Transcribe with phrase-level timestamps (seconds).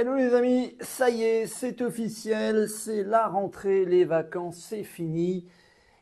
[0.00, 5.48] Hello les amis, ça y est, c'est officiel, c'est la rentrée, les vacances, c'est fini.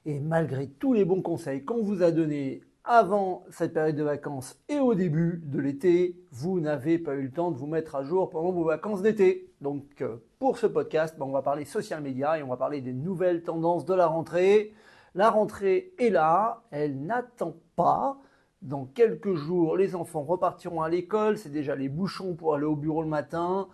[0.05, 4.61] Et malgré tous les bons conseils qu'on vous a donnés avant cette période de vacances
[4.69, 8.03] et au début de l'été, vous n'avez pas eu le temps de vous mettre à
[8.03, 9.51] jour pendant vos vacances d'été.
[9.63, 12.83] Donc euh, pour ce podcast, ben, on va parler social media et on va parler
[12.83, 14.75] des nouvelles tendances de la rentrée.
[15.15, 18.19] La rentrée est là, elle n'attend pas.
[18.61, 22.77] Dans quelques jours, les enfants repartiront à l'école, c'est déjà les bouchons pour aller au
[22.77, 23.69] bureau le matin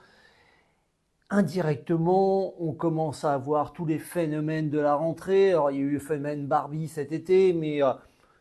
[1.32, 5.48] indirectement, on commence à avoir tous les phénomènes de la rentrée.
[5.48, 7.92] Il y a eu le phénomène Barbie cet été, mais euh,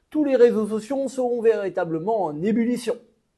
[0.10, 2.96] tous les réseaux sociaux seront véritablement en ébullition.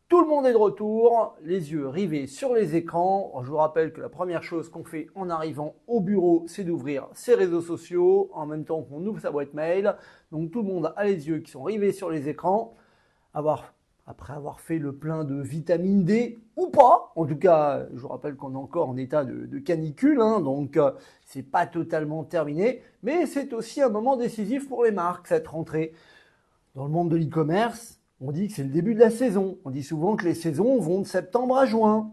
[0.10, 3.32] Tout le monde est de retour, les yeux rivés sur les écrans.
[3.44, 7.08] je vous rappelle que la première chose qu'on fait en arrivant au bureau, c'est d'ouvrir
[7.14, 9.96] ses réseaux sociaux en même temps qu'on ouvre sa boîte mail.
[10.32, 12.74] Donc tout le monde a les yeux qui sont rivés sur les écrans.
[13.36, 13.74] Avoir
[14.06, 17.12] après avoir fait le plein de vitamine D ou pas.
[17.16, 20.76] En tout cas, je vous rappelle qu'on est encore en état de, canicule, hein, donc
[20.78, 20.92] euh,
[21.26, 25.94] c'est pas totalement terminé, mais c'est aussi un moment décisif pour les marques cette rentrée.
[26.76, 29.58] Dans le monde de l'e-commerce, on dit que c'est le début de la saison.
[29.64, 32.12] On dit souvent que les saisons vont de septembre à juin.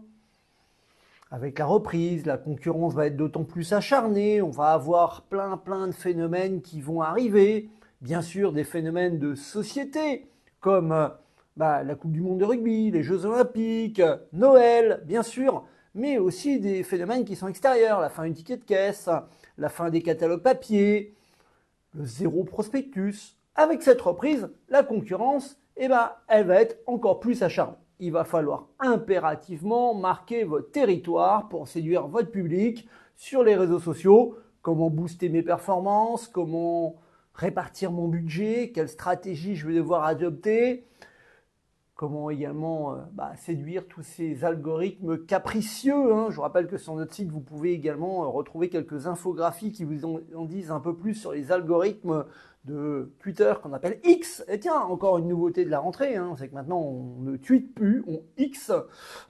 [1.29, 5.87] Avec la reprise, la concurrence va être d'autant plus acharnée, on va avoir plein plein
[5.87, 7.69] de phénomènes qui vont arriver.
[8.01, 10.27] Bien sûr, des phénomènes de société
[10.59, 11.07] comme euh,
[11.57, 14.01] bah, la Coupe du Monde de rugby, les Jeux Olympiques,
[14.33, 18.63] Noël, bien sûr, mais aussi des phénomènes qui sont extérieurs, la fin du ticket de
[18.63, 19.09] caisse,
[19.57, 21.15] la fin des catalogues papier,
[21.93, 23.37] le zéro prospectus.
[23.55, 27.75] Avec cette reprise, la concurrence, eh ben, elle va être encore plus acharnée.
[27.99, 34.37] Il va falloir impérativement marquer votre territoire pour séduire votre public sur les réseaux sociaux.
[34.61, 36.95] Comment booster mes performances, comment
[37.33, 40.85] répartir mon budget, quelle stratégie je vais devoir adopter,
[42.01, 46.11] comment également euh, bah, séduire tous ces algorithmes capricieux.
[46.11, 46.31] Hein.
[46.31, 49.83] Je vous rappelle que sur notre site, vous pouvez également euh, retrouver quelques infographies qui
[49.83, 52.25] vous en, disent un peu plus sur les algorithmes
[52.65, 54.43] de Twitter qu'on appelle X.
[54.47, 57.71] Et tiens, encore une nouveauté de la rentrée, hein, c'est que maintenant on ne tweet
[57.75, 58.71] plus, on X,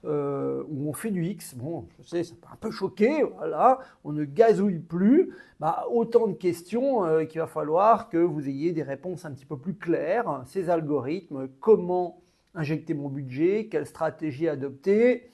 [0.06, 1.56] euh, ou on fait du X.
[1.56, 5.36] Bon, je sais, ça peut un peu choquer, voilà, on ne gazouille plus.
[5.60, 9.58] Bah, autant de questions qu'il va falloir que vous ayez des réponses un petit peu
[9.58, 10.42] plus claires.
[10.46, 12.22] Ces algorithmes, comment
[12.56, 15.32] injecter mon budget, quelle stratégie adopter.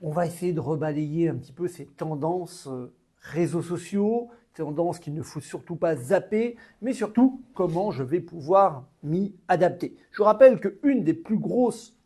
[0.00, 5.14] On va essayer de rebalayer un petit peu ces tendances euh, réseaux sociaux, tendances qu'il
[5.14, 9.96] ne faut surtout pas zapper, mais surtout comment je vais pouvoir m'y adapter.
[10.12, 11.96] Je rappelle qu'une des plus grosses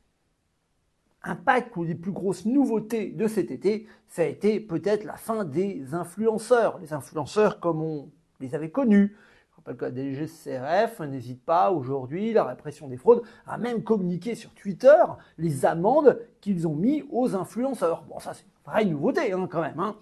[1.22, 5.44] impacts ou des plus grosses nouveautés de cet été, ça a été peut-être la fin
[5.44, 6.78] des influenceurs.
[6.78, 9.16] Les influenceurs comme on les avait connus,
[9.64, 14.50] rappelle que la DGCRF n'hésite pas aujourd'hui, la répression des fraudes, à même communiquer sur
[14.50, 15.02] Twitter
[15.38, 18.04] les amendes qu'ils ont mis aux influenceurs.
[18.08, 19.80] Bon, ça c'est une vraie nouveauté hein, quand même.
[19.80, 19.96] Hein.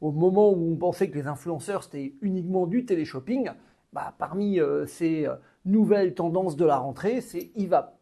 [0.00, 3.50] Au moment où on pensait que les influenceurs c'était uniquement du téléshopping,
[3.92, 7.98] bah, parmi euh, ces euh, nouvelles tendances de la rentrée, c'est il va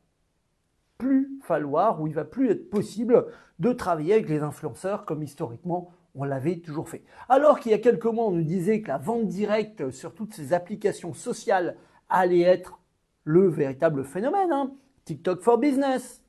[0.99, 3.27] plus falloir ou il va plus être possible
[3.59, 7.05] de travailler avec les influenceurs comme historiquement on l'avait toujours fait.
[7.29, 10.35] Alors qu'il y a quelques mois, on nous disait que la vente directe sur toutes
[10.35, 11.77] ces applications sociales
[12.09, 12.79] allait être
[13.25, 14.53] le véritable phénomène.
[14.53, 14.73] Hein.
[15.05, 16.23] TikTok for Business,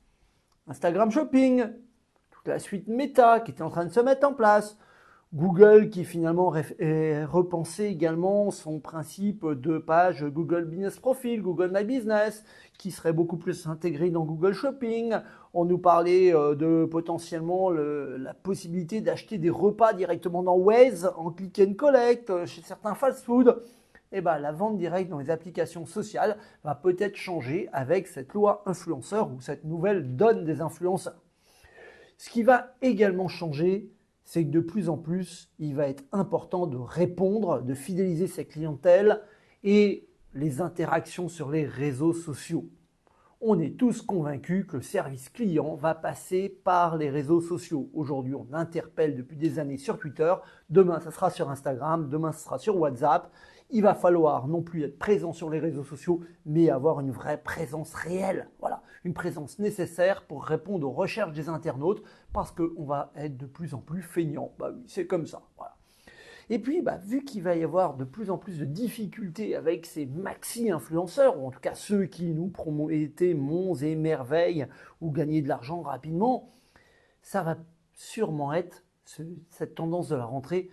[0.66, 1.66] Instagram Shopping,
[2.30, 4.76] toute la suite Meta qui était en train de se mettre en place,
[5.36, 12.42] Google qui finalement repensait également son principe de page Google Business Profile, Google My Business,
[12.78, 15.14] qui serait beaucoup plus intégré dans Google Shopping.
[15.52, 21.30] On nous parlait euh, de potentiellement la possibilité d'acheter des repas directement dans Waze en
[21.30, 23.62] click and collect euh, chez certains fast-food.
[24.12, 28.62] Eh ben, la vente directe dans les applications sociales va peut-être changer avec cette loi
[28.64, 31.22] influenceur ou cette nouvelle donne des influenceurs.
[32.16, 33.90] Ce qui va également changer,
[34.26, 38.42] c'est que de plus en plus, il va être important de répondre, de fidéliser sa
[38.44, 39.22] clientèle
[39.62, 42.68] et les interactions sur les réseaux sociaux.
[43.40, 47.88] On est tous convaincus que le service client va passer par les réseaux sociaux.
[47.94, 50.34] Aujourd'hui, on interpelle depuis des années sur Twitter,
[50.70, 53.30] demain ça sera sur Instagram, demain ça sera sur WhatsApp.
[53.70, 57.42] Il va falloir non plus être présent sur les réseaux sociaux, mais avoir une vraie
[57.42, 58.48] présence réelle.
[58.60, 62.02] Voilà, une présence nécessaire pour répondre aux recherches des internautes,
[62.32, 64.52] parce qu'on va être de plus en plus feignant.
[64.58, 65.42] Bah oui, c'est comme ça.
[66.48, 69.84] Et puis, bah, vu qu'il va y avoir de plus en plus de difficultés avec
[69.84, 74.68] ces maxi-influenceurs, ou en tout cas ceux qui nous promettaient monts et merveilles
[75.00, 76.52] ou gagner de l'argent rapidement,
[77.20, 77.56] ça va
[77.94, 78.84] sûrement être,
[79.50, 80.70] cette tendance de la rentrée,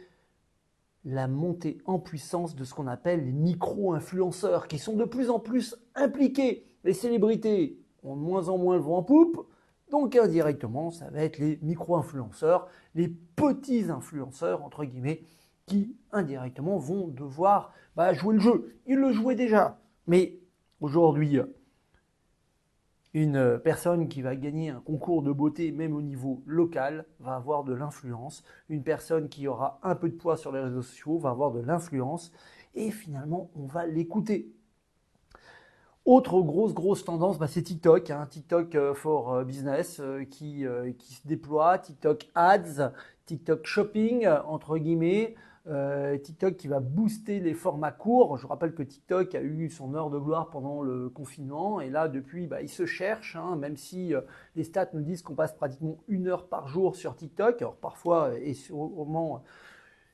[1.06, 5.40] la montée en puissance de ce qu'on appelle les micro-influenceurs, qui sont de plus en
[5.40, 6.66] plus impliqués.
[6.84, 9.48] Les célébrités ont de moins en moins le vent en poupe,
[9.92, 15.24] Donc indirectement, ça va être les micro-influenceurs, les petits influenceurs, entre guillemets,
[15.66, 18.76] qui indirectement vont devoir bah, jouer le jeu.
[18.88, 19.80] Ils le jouaient déjà.
[20.08, 20.40] Mais
[20.82, 21.40] aujourd'hui,
[23.14, 27.64] une personne qui va gagner un concours de beauté, même au niveau local, va avoir
[27.64, 28.44] de l'influence.
[28.70, 31.60] Une personne qui aura un peu de poids sur les réseaux sociaux va avoir de
[31.60, 32.32] l'influence.
[32.74, 34.52] Et finalement, on va l'écouter.
[36.06, 38.10] Autre grosse, grosse tendance, bah, c'est TikTok.
[38.10, 38.28] Hein.
[38.30, 40.66] TikTok euh, for euh, Business euh, qui,
[40.98, 41.78] qui se déploie.
[41.78, 42.92] TikTok Ads,
[43.26, 45.36] TikTok Shopping, entre guillemets.
[45.68, 48.38] Euh, TikTok qui va booster les formats courts.
[48.38, 52.10] Je rappelle que TikTok a eu son heure de gloire pendant le confinement et là
[52.10, 54.22] depuis bah, il se cherche, hein, même si euh,
[54.58, 57.62] les stats nous disent qu'on passe pratiquement une heure par jour sur TikTok.
[57.62, 59.42] Alors parfois et sûrement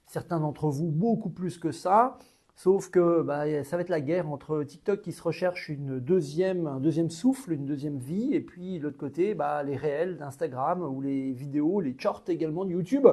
[0.06, 2.20] certains d'entre vous beaucoup plus que ça.
[2.62, 6.68] Sauf que bah, ça va être la guerre entre TikTok qui se recherche une deuxième,
[6.68, 11.00] un deuxième souffle, une deuxième vie, et puis l'autre côté, bah, les réels d'Instagram ou
[11.00, 13.08] les vidéos, les shorts également de YouTube,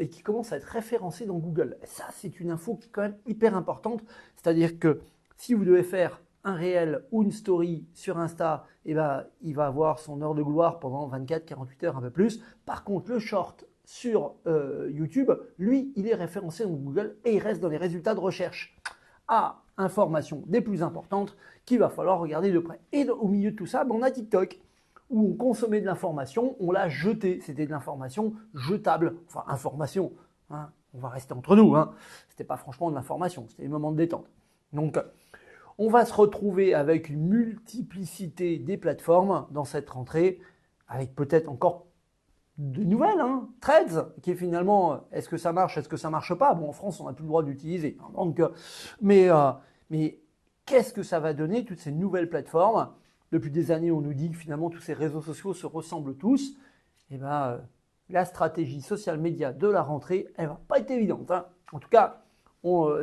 [0.00, 1.76] et qui commencent à être référencés dans Google.
[1.84, 4.02] ça, c'est une info quand même hyper importante.
[4.34, 5.00] C'est-à-dire que
[5.36, 9.54] si vous devez faire un réel ou une story sur Insta, et eh ben, il
[9.54, 12.42] va avoir son heure de gloire pendant 24, 48 heures, un peu plus.
[12.66, 17.38] Par contre, le short sur euh, YouTube, lui, il est référencé dans Google et il
[17.38, 18.78] reste dans les résultats de recherche.
[19.28, 22.80] À information des plus importantes qu'il va falloir regarder de près.
[22.92, 24.60] Et au milieu de tout ça, ben, on a TikTok
[25.08, 27.40] où on consommait de l'information, on l'a jeté.
[27.40, 29.16] C'était de l'information jetable.
[29.26, 30.12] Enfin, information.
[30.50, 30.68] Hein.
[30.92, 31.74] on va rester entre nous.
[31.74, 31.94] Hein.
[32.28, 34.28] C'était pas franchement de l'information, c'était des moments de détente.
[34.74, 34.98] Donc,
[35.78, 40.40] on va se retrouver avec une multiplicité des plateformes dans cette rentrée,
[40.88, 41.86] avec peut-être encore
[42.58, 46.34] de nouvelles, hein, Threads, qui est finalement, est-ce que ça marche, est-ce que ça marche
[46.34, 46.54] pas?
[46.54, 47.96] Bon, en France, on n'a plus le droit d'utiliser.
[48.00, 48.48] Hein, donc, euh,
[49.00, 49.52] mais, euh,
[49.90, 50.18] mais
[50.66, 52.90] qu'est-ce que ça va donner, toutes ces nouvelles plateformes?
[53.30, 56.50] Depuis des années, on nous dit que finalement, tous ces réseaux sociaux se ressemblent tous.
[57.10, 57.58] Et eh ben, euh,
[58.10, 61.30] la stratégie social média de la rentrée, elle va pas être évidente.
[61.30, 61.46] Hein.
[61.72, 62.22] En tout cas,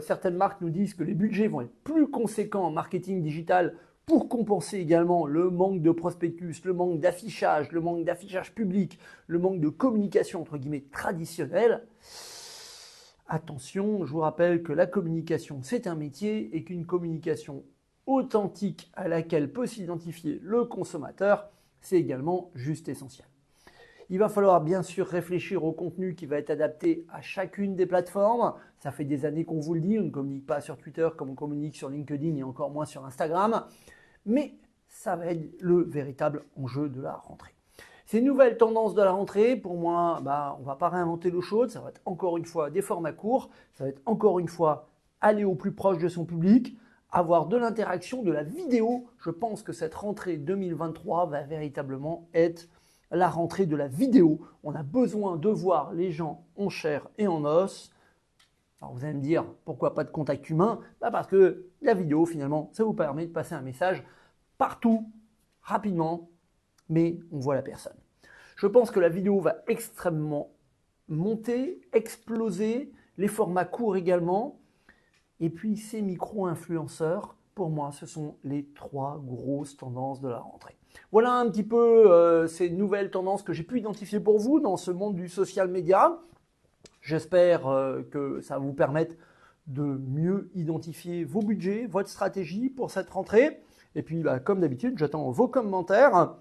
[0.02, 4.30] certaines marques nous disent que les budgets vont être plus conséquents en marketing digital pour
[4.30, 9.60] compenser également le manque de prospectus, le manque d'affichage, le manque d'affichage public, le manque
[9.60, 11.88] de communication entre guillemets traditionnelle.
[13.28, 17.64] Attention, je vous rappelle que la communication c'est un métier et qu'une communication
[18.06, 21.50] authentique à laquelle peut s'identifier le consommateur,
[21.82, 23.28] c'est également juste essentiel.
[24.10, 27.86] Il va falloir bien sûr réfléchir au contenu qui va être adapté à chacune des
[27.86, 28.54] plateformes.
[28.80, 31.32] Ça fait des années qu'on vous le dit, on ne communique pas sur Twitter comme
[31.32, 33.66] on communique sur LinkedIn et encore moins sur Instagram
[34.26, 34.56] mais
[34.88, 37.54] ça va être le véritable enjeu de la rentrée.
[38.06, 41.42] Ces nouvelles tendances de la rentrée, pour moi, bah, on ne va pas réinventer l'eau
[41.42, 44.48] chaude, ça va être encore une fois des formats courts, ça va être encore une
[44.48, 44.90] fois
[45.22, 46.78] aller au plus proche de son public,
[47.12, 49.08] avoir de l'interaction, de la vidéo.
[49.18, 52.68] Je pense que cette rentrée 2023 va véritablement être
[53.12, 54.40] la rentrée de la vidéo.
[54.64, 57.92] On a besoin de voir les gens en chair et en os.
[58.82, 60.80] Alors vous allez me dire, pourquoi pas de contact humain?
[61.02, 64.04] Bah Parce que la vidéo, finalement, ça vous permet de passer un message
[64.58, 65.12] partout,
[65.62, 66.30] rapidement,
[66.90, 67.98] mais on voit la personne.
[68.56, 70.52] Je pense que la vidéo va extrêmement
[71.08, 74.60] monter, exploser, les formats courts également,
[75.40, 80.78] et puis ces micro-influenceurs, pour moi, ce sont les trois grosses tendances de la rentrée.
[81.12, 84.78] Voilà un petit peu euh, ces nouvelles tendances que j'ai pu identifier pour vous dans
[84.78, 86.20] ce monde du social media.
[87.02, 89.16] J'espère euh, que ça vous permettre
[89.68, 93.62] de mieux identifier vos budgets, votre stratégie pour cette rentrée.
[93.96, 96.36] Et puis, bah, comme d'habitude, j'attends vos commentaires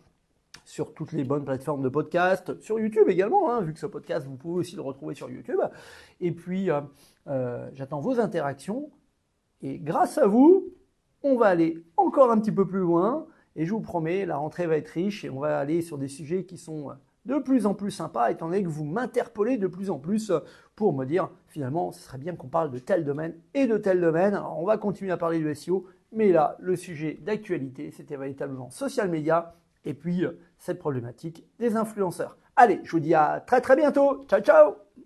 [0.65, 4.27] sur toutes les bonnes plateformes de podcast, sur YouTube également, hein, vu que ce podcast,
[4.27, 5.61] vous pouvez aussi le retrouver sur YouTube.
[6.21, 8.91] Et puis, euh, j'attends vos interactions.
[9.63, 10.73] Et grâce à vous,
[11.23, 13.27] on va aller encore un petit peu plus loin.
[13.57, 16.09] Et je vous promets, la rentrée va être riche et on va aller sur des
[16.09, 16.91] sujets qui sont
[17.25, 20.33] de plus en plus sympa, étant donné que vous m'interpellez de plus en plus
[20.77, 24.01] pour me dire finalement ce serait bien qu'on parle de tel domaine et de tel
[24.01, 24.35] domaine.
[24.35, 28.71] Alors on va continuer à parler du SEO, mais là le sujet d'actualité c'était véritablement
[28.71, 32.37] social media et puis euh, cette problématique des influenceurs.
[32.57, 34.25] Allez, je vous dis à très très bientôt.
[34.29, 34.84] Ciao ciao